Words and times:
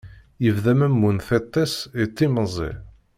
Yebda 0.43 0.73
memmu 0.79 1.09
n 1.15 1.17
tiṭ-is 1.27 1.75
yettimẓi. 1.99 2.71